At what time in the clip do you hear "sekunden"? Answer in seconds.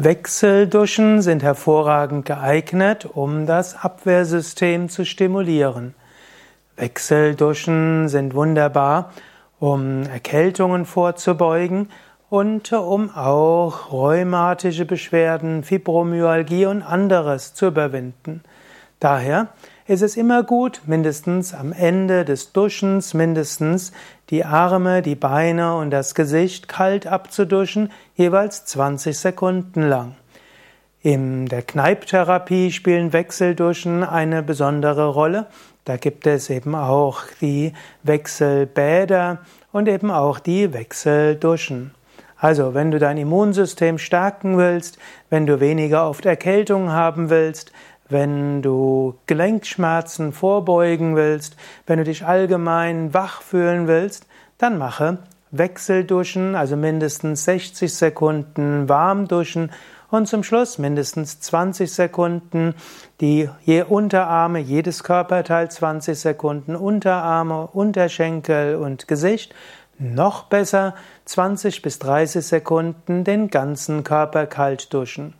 29.18-29.88, 57.92-58.88, 61.92-62.74, 66.18-66.76, 72.46-73.24